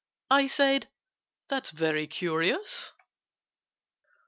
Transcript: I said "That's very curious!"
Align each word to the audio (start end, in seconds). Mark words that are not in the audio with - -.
I 0.31 0.47
said 0.47 0.87
"That's 1.47 1.69
very 1.69 2.07
curious!" 2.07 2.91